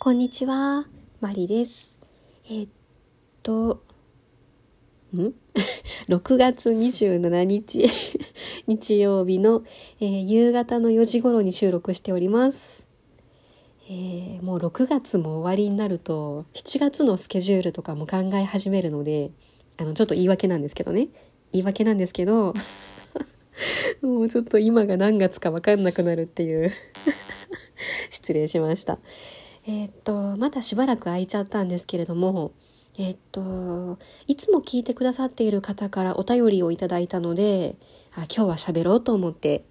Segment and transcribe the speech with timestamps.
[0.00, 0.86] こんにちは、
[1.20, 1.98] マリです。
[2.46, 2.70] えー、っ
[3.42, 3.82] と、
[5.12, 5.34] ん
[6.08, 7.84] ?6 月27日
[8.68, 9.64] 日曜日の、
[9.98, 12.86] えー、夕方の4時頃に収録しております。
[13.90, 19.32] えー、もう6月も終わりになると7月のスケジュールとかも考え始めるので
[19.78, 21.08] あのちょっと言い訳なんですけどね
[21.50, 22.54] 言い訳なんですけど
[24.02, 26.70] もうちょっと今が何月か分かんなくなるっていう
[28.10, 29.00] 失礼しました。
[29.68, 32.52] えー、っと、まだしばらく空いちゃったんですけれども、
[32.96, 37.76] えー、っと、いつも聞いてくださっている方からお便りをいただいたので、
[38.14, 39.64] あ今日は喋ろうと思って、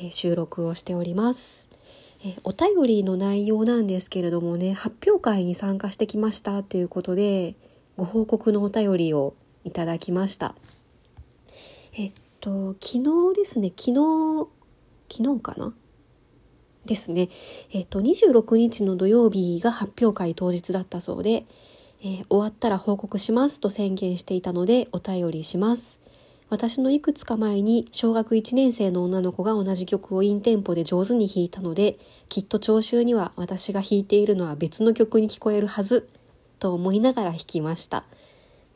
[0.00, 1.68] えー、収録をしております。
[2.24, 7.54] えお便りの内容なんですけれどもね、発表会に参加してきましたということで、
[7.96, 10.56] ご報告のお便りをいただきました。
[11.92, 14.48] えっと、昨日ですね、昨日、
[15.08, 15.72] 昨日かな？
[16.86, 17.28] ですね、
[17.72, 21.44] えっ、と、26日の土曜日が発表会当日だったそうで、
[22.02, 26.00] えー、終わったら報告しますと宣言していたのでお便りします。
[26.48, 36.08] 私のいくつか前に小学1年生の女の子が同じ曲をインテンポで上手に弾いたので、きっと聴衆には私が弾いているのは別の曲に聞こえるはず、
[36.60, 38.04] と思いながら弾きました。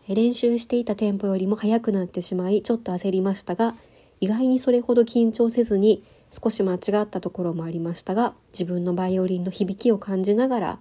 [0.08, 3.76] 練習していたテンポよりも速くなってしまい、ちょっと焦りましたが、
[4.20, 10.78] 意外にそれほど緊張せずに少し間違ったところもありましたが自分のバイオリンの響きを感じながら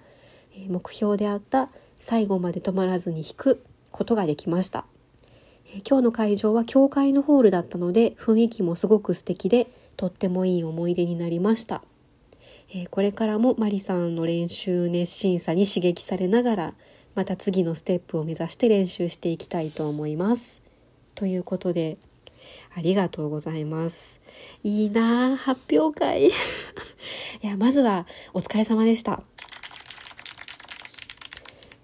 [0.67, 4.85] 目標であった最後まで止まらずに弾くことができました。
[5.87, 11.83] 今日の会場は教会のホールだったので雰囲気もすごく素敵でとってもいい思い出になりました。
[12.91, 16.73] これからもマリさんの練習熱心さに刺激されながら
[17.15, 20.61] また次のステップを目指して練習していきたいと思います。
[21.15, 21.97] ということで
[22.79, 24.21] ありがとうございます。
[24.63, 26.27] いいな発表会。
[26.31, 26.31] い
[27.41, 29.21] や、まずはお疲れ様でした。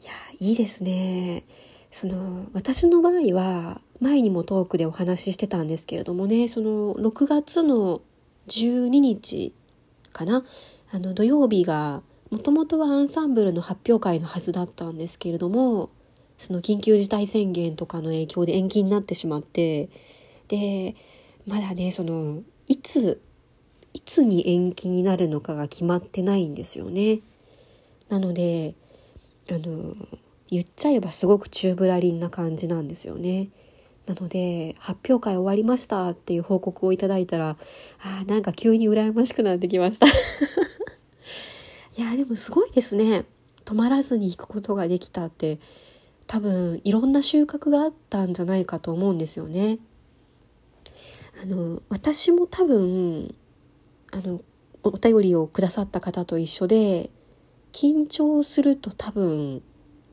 [0.02, 1.44] いや、いいですね。
[1.92, 8.00] その、私の場合は、前にもトークでお話ししてたんですけれどもね、その、6月の
[8.48, 9.52] 12日
[10.14, 10.46] かな、
[10.92, 15.90] あの、土曜日が、もともとはアンサンブルの発表会のはずだったんですけれども、
[16.38, 19.90] その緊急事態宣言とかの影響で延期になってしまって、
[20.48, 20.96] で
[21.48, 23.22] まだねそのいつ
[23.94, 27.22] いつに延期になるのかが決まってないんですよね。
[28.10, 28.76] なので
[29.50, 29.96] あの
[30.50, 33.50] 言っちゃえばすごく宙ぶらりんな感じなんですよね。
[34.06, 37.58] なので発表会終わりましたっていう報告をいただいたら
[38.04, 40.06] あなんか急に羨ましくなってきました
[41.98, 43.26] いやでもすごいですね
[43.64, 45.60] 止まらずに弾くことができたって
[46.28, 49.80] 多分いろんな収穫があったんじゃないかと思うんですよね。
[51.42, 53.36] あの私も多分
[54.12, 54.42] あの
[54.84, 57.10] お便りをくださった方と一緒で
[57.72, 59.62] 緊張すると多分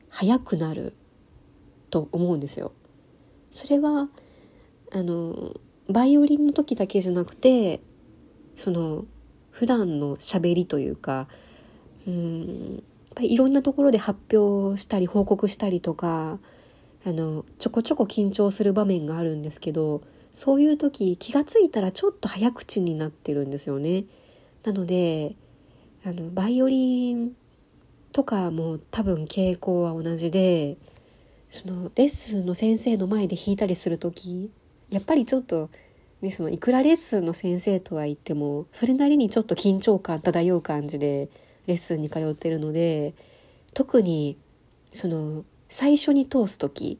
[0.09, 0.93] 速くなる
[1.89, 2.73] と思うんですよ。
[3.51, 4.09] それは
[4.91, 5.53] あの
[5.89, 7.81] バイオリンの時だけじゃなくて
[8.55, 9.05] その
[9.51, 11.27] 普段の喋りというか
[12.07, 12.83] うん
[13.19, 16.39] いろんなところで発表したり報告したりとか
[17.05, 20.01] あのちょこちょこ緊張する場面があるんですけど
[20.33, 24.05] そういう時気が付いたらちょっと早口になってるんですよね。
[24.63, 25.35] なので
[26.03, 27.33] あのバイオリン
[28.11, 30.77] とかも多分傾向は同じで
[31.49, 34.51] そのレッスンの先生の前で弾いたりする時
[34.89, 35.69] やっぱりちょっと、
[36.21, 41.29] ね、そのいくらレッスンの先生とは言ってもそれなりにちょっと緊張感漂う感じで
[41.67, 43.13] レッスンに通ってるので
[43.73, 44.37] 特に
[44.89, 46.99] その最初に通す時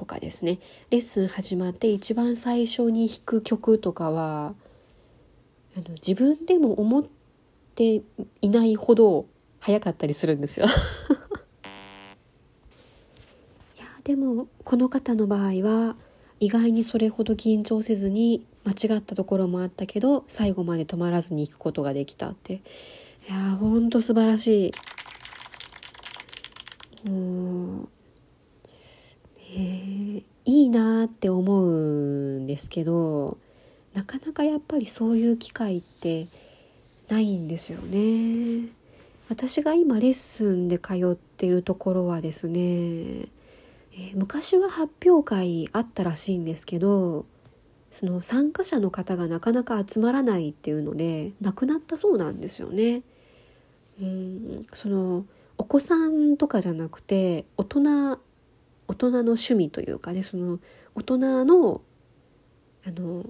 [0.00, 0.58] とかですね。
[0.88, 4.54] レッスン始まって一番最初に弾く曲とかは
[5.76, 7.04] あの自分でも思っ
[7.74, 8.00] て
[8.40, 9.26] いないほど
[9.58, 10.64] 早かったりするんですよ。
[13.78, 15.96] いやでもこの方の場合は
[16.40, 22.54] 意外にそれほど緊張せずに間違ったところもあったけど最後まで止まらずに行くことができたって。
[22.54, 22.60] い
[23.30, 24.72] やほんと素晴らしい。
[27.10, 27.49] もうえ
[30.50, 33.38] いいなって思うんですけど
[33.94, 36.26] なかなかやっぱりそういう機会って
[37.08, 38.68] ないんですよね。
[39.28, 47.26] 私が今レッスンで通ってるところはですね、えー、昔は発表会あったらしいんですけど
[47.92, 53.02] その参加者の方がなかなか集まらないっていうのでなくなったそうなんですよね。
[54.02, 55.24] うんその
[55.58, 58.18] お子さんとかじゃなくて大人
[58.90, 60.58] 大人の趣味というかねその
[60.96, 61.80] 大人の
[62.84, 63.24] あの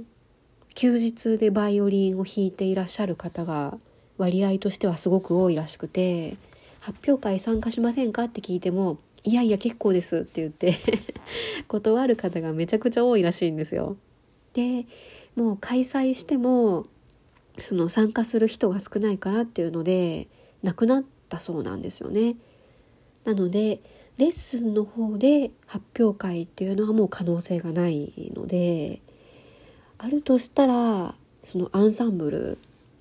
[0.74, 3.76] 休日でバイオリンを弾いていらっしゃる方が
[4.16, 6.38] 割合としてはすごく多いらしくて
[6.80, 10.74] 発表会参加しませんかって聞いてもいやいや結構ですって言って
[11.68, 13.98] 断る方がめちゃくちゃ多いらしいんですよ。
[14.54, 14.86] で
[15.36, 16.86] もう開催しても
[17.58, 20.28] その参加する人が少ないからっていうので
[20.62, 22.36] なくなったそうなんですよね。
[23.24, 23.82] なので
[24.20, 29.00] レッスンの方で発表会っていうのはもう可能性がないので
[29.96, 32.58] あるとしたらそのアンサンブル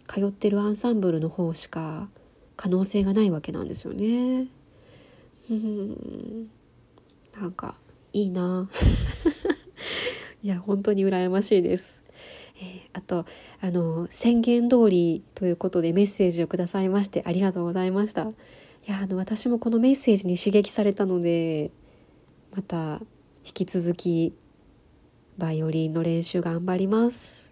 [0.08, 2.08] 通ってるアンサンブルの方しか
[2.56, 4.48] 可能性がないわけなんですよね。
[5.52, 6.50] うん
[7.38, 7.76] なんか
[8.14, 8.70] いいな
[10.42, 12.02] いや本当に羨ましいです。
[12.62, 13.26] え、あと
[13.60, 18.32] あの宣言通りということでメッセージをくださいましてありがとうございました。
[18.88, 21.72] いやあの私もこのメッセージに刺激されたので
[22.56, 23.00] また
[23.46, 24.34] 引き続き
[25.38, 27.50] バイオリンの練習頑張ります。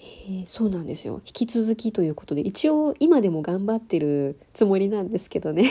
[0.00, 1.22] えー、そうなんですよ。
[1.24, 5.64] 引き続きということで一応今でも頑張ってるつもりなんですけどね。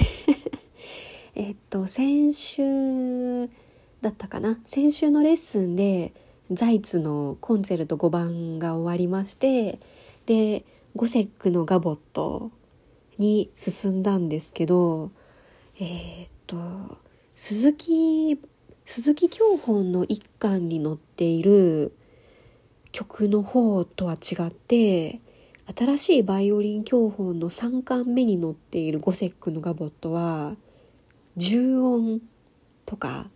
[1.35, 3.47] えっと先週
[4.01, 4.59] だったかな？
[4.63, 6.13] 先週のレッスンで
[6.51, 9.79] ザイツのコンチェルト5番が終わりまして
[10.25, 12.51] でゴセックのガボット
[13.17, 15.11] に進んだんですけど
[15.79, 16.57] えー、っと
[17.35, 18.39] 鈴木
[18.85, 21.93] 鈴木教本の一巻に載っている
[22.91, 25.19] 曲の方とは違って
[25.75, 30.55] 新しいバイオリン教本の3巻目に載っているゴセックのガボットは
[31.35, 32.21] 重音
[32.85, 33.27] とか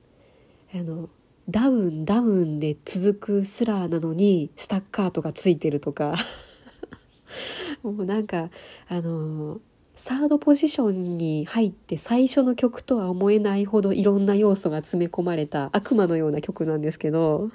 [0.73, 1.09] あの
[1.49, 6.15] ダウンダウンで続くスラーなのにスタッカートがついてるとか。
[7.83, 8.49] もうなんか
[8.87, 9.59] あの
[9.95, 17.51] サードポジションに入って最初の曲とは思えないほどいろんな要素が詰め込まれた悪魔のような曲なんですけど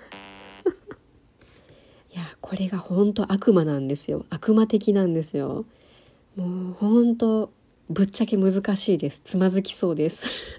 [2.14, 5.64] いやこれが本当悪魔なんですよ悪魔的なんですよ
[6.36, 7.50] もう本当
[7.88, 9.20] ぶっちゃけ難しいです。
[9.24, 10.58] つまずきそうです。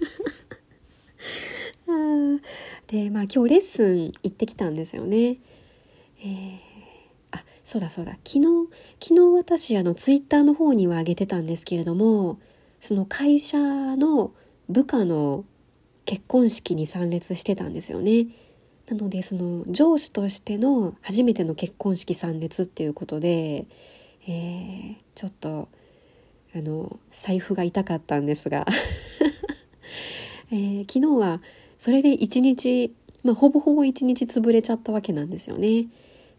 [2.86, 5.36] で、まあ今日レッスン行ってきたんですよね。
[6.20, 6.58] えー、
[7.68, 8.12] そうだそうだ。
[8.24, 8.44] 昨日、
[8.98, 12.40] 昨日私あのツイッターの方には上げてたんですけれども、
[12.80, 14.32] その会社の
[14.70, 15.44] 部下の
[16.06, 18.28] 結婚式に参列してたんですよね。
[18.88, 23.66] なのでその上司としての初めての結婚式参列っていうことで、
[24.26, 25.68] えー、ちょっと
[26.56, 28.66] あの財布が痛かったんですが、
[30.50, 31.42] えー、昨日は
[31.76, 32.94] それで一日、
[33.24, 35.88] まあ、ほぼほぼ一日潰れちゃったわけなんですよね。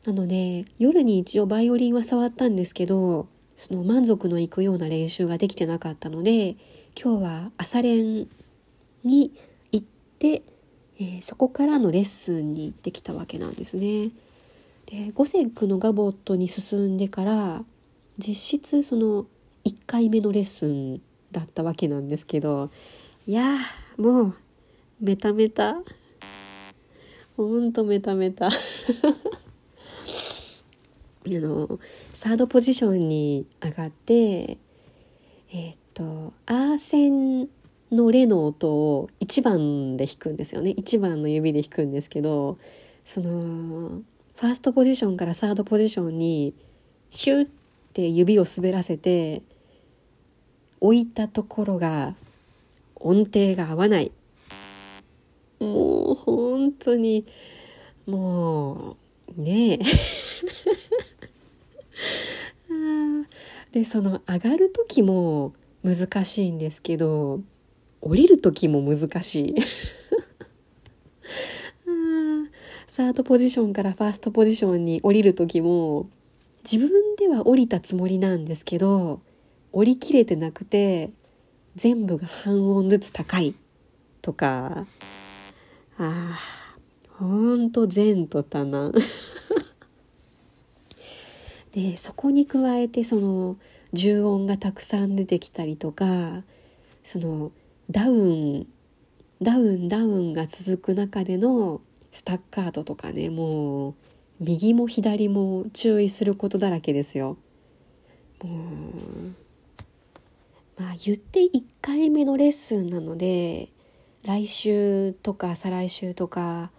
[0.05, 6.55] なので夜に一応バイオリンは触ったんですけどその満足のいくような練習ができてなかったので
[7.01, 8.27] 今日は朝練
[9.03, 9.31] に
[9.71, 9.85] 行っ
[10.17, 10.43] て、
[10.99, 14.11] えー、そこからのレッスンに行ってきたわけなんですね。
[14.85, 17.63] でゴセックのガボットに進んでから
[18.17, 19.25] 実質その
[19.65, 21.01] 1回目のレッスン
[21.31, 22.71] だったわけなんですけど
[23.27, 23.57] いや
[23.97, 24.35] もう
[24.99, 25.77] メタメタ
[27.37, 28.49] ほんとメタメタ
[31.25, 31.79] あの
[32.11, 34.57] サードポジションに上がって
[35.51, 37.49] えっ、とアーセン
[37.91, 40.71] のレの音を1番で弾くんですよね。
[40.71, 42.57] 1番の指で弾くんですけど
[43.03, 46.53] そのファーストポジションからサードポジションに
[47.09, 47.47] シュッ
[47.93, 49.41] て指を滑らせて
[50.79, 52.15] 置いたところが
[52.95, 54.11] 音程が合わない。
[55.59, 57.25] もう本当に
[58.05, 58.95] も
[59.37, 59.79] うねえ。
[63.71, 67.41] でその上がる時も難しいんですけど
[68.01, 69.55] 降りる時も難しい。
[72.87, 76.09] サードポジションからファーストポジションに降りる時も
[76.69, 79.21] 自分では降りたつもりなんですけど
[79.71, 81.11] 降りきれてなくて
[81.75, 83.53] 全部が半音ずつ高い
[84.21, 84.87] とか
[85.97, 86.39] ああ
[87.19, 88.93] ほんと善と多難。
[91.71, 93.57] でそこに加えてその
[93.93, 96.43] 重音がたくさん出てきたりとか
[97.03, 97.51] その
[97.89, 98.67] ダウン
[99.41, 103.95] ダウンダウンが続く中でのスタッカートとかねもう
[104.39, 107.37] 右も左も注意することだらけですよ。
[108.43, 108.49] も
[110.77, 113.69] うまあ言って1回目のレッスンなので
[114.23, 116.71] 来週とか再来週とか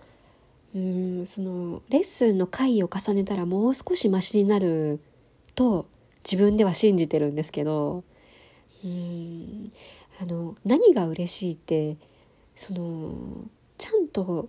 [0.75, 5.01] うんそのレッスンの回を重ねたらもう少しマシになる
[5.55, 5.87] と
[6.25, 8.05] 自分では信じてるんですけど
[8.85, 9.73] うん
[10.21, 11.97] あの何が嬉しいって
[12.55, 13.15] その
[13.79, 14.49] ちゃんと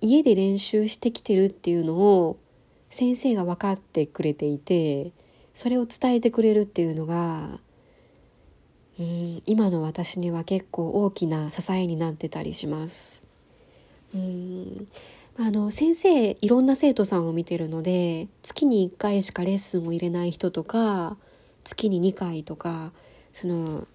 [0.00, 2.38] 家で練習してきてるっていうのを
[2.90, 5.12] 先生が分かってくれていて
[5.52, 7.58] それを伝えてくれるっていうのが
[8.98, 13.28] うん今の私には結構大きな支えになってたりします。
[14.14, 14.88] うん
[15.38, 21.18] あの先生いろんな生徒さんを見てるので月に1回しかレッスンを入れない人とか
[21.62, 22.92] 月に2回とか
[23.34, 23.86] その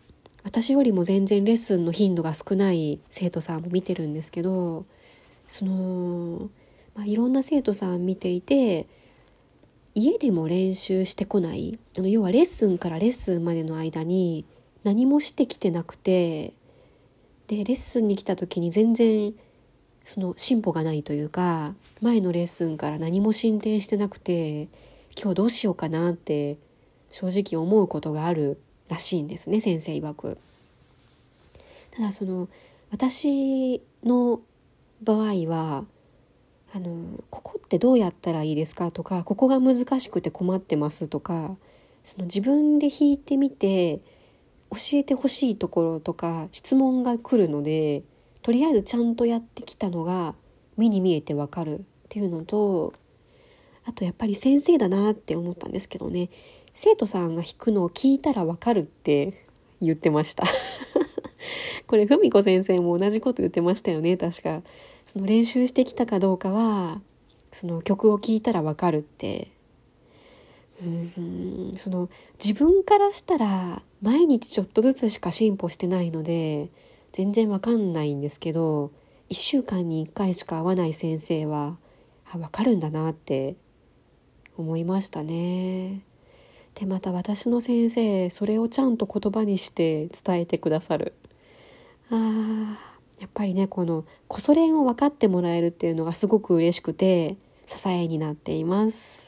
[0.43, 4.85] 私よりも全然レッスンの頻度が少ない生徒さんも見てるんですけど
[5.47, 6.49] その、
[6.95, 8.87] まあ、いろんな生徒さん見ていて
[9.95, 14.45] 家でも練習してこないあの要はレッスンからレッスンまでの間に
[14.83, 16.53] 何もしてきてなくて
[17.47, 19.33] でレッスンに来た時に全然
[20.03, 24.67] その進歩がないというか前のレッスンから何も進展してなくて
[25.15, 26.57] 今日どうしようかなって
[27.09, 30.37] 正直思うことがあるらしいんですね先生曰く。
[31.91, 32.47] ただその
[32.89, 34.41] 私の
[35.03, 35.85] 場合は
[36.73, 38.91] あのここってどうやったらいいですか？
[38.91, 41.55] とかここが難しくて困ってますとか
[42.03, 43.99] その自分で弾いてみて
[44.69, 48.03] 教えてほしいところとか質問が来るので
[48.41, 50.35] とりあえずちゃんとやってきたのが
[50.77, 52.93] 目に見えてわかるっていうのと
[53.85, 56.29] あとやっぱり先生だなって思ったんですけどね。
[56.73, 59.45] 生徒さんが弾くのを聞いたらわかるって
[59.81, 60.45] 言ってました。
[61.87, 64.15] これ文子先生も同じこと言ってましたよね。
[64.17, 64.61] 確か。
[65.05, 67.01] その練習してきたかどうかは
[67.51, 69.51] その曲を聴いたらわかるって。
[70.81, 70.85] う
[71.21, 71.71] ん。
[71.75, 72.09] その
[72.43, 76.69] 自分からしたら毎日ちょっとずつしか進歩してないので
[77.11, 78.91] 全然わかんないんですけど
[79.29, 81.77] 1週間に1回しか会わない先生は
[82.31, 83.55] あ分かるんだなって
[84.57, 86.01] 思いましたね。
[86.75, 91.13] でまた私の先生それをちゃんと言葉にして伝えてくださる。
[92.09, 92.77] あ
[93.19, 99.21] やっぱりねこのこそ練を分かってもらえるっていうのがすごく嬉しくて支えになっています。